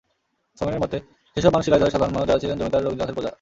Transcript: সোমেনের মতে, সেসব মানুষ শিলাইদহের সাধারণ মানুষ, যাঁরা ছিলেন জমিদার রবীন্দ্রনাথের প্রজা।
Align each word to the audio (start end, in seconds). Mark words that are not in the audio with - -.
সোমেনের 0.57 0.81
মতে, 0.83 0.97
সেসব 1.33 1.51
মানুষ 1.53 1.63
শিলাইদহের 1.67 1.93
সাধারণ 1.95 2.13
মানুষ, 2.15 2.27
যাঁরা 2.29 2.41
ছিলেন 2.43 2.57
জমিদার 2.59 2.81
রবীন্দ্রনাথের 2.85 3.15
প্রজা। 3.17 3.29